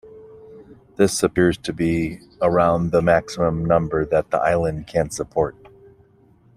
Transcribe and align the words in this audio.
This 0.95 1.21
appears 1.21 1.59
to 1.59 1.71
be 1.71 2.21
around 2.41 2.89
the 2.89 3.03
maximum 3.03 3.63
number 3.63 4.03
that 4.05 4.31
the 4.31 4.39
island 4.41 4.87
can 4.87 5.11
support. 5.11 5.55